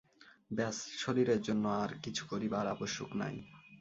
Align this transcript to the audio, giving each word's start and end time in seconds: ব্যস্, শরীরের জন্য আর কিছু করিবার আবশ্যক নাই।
ব্যস্, 0.51 0.79
শরীরের 0.97 1.41
জন্য 1.41 1.65
আর 1.81 1.91
কিছু 2.03 2.23
করিবার 2.29 2.65
আবশ্যক 2.67 3.09
নাই। 3.15 3.35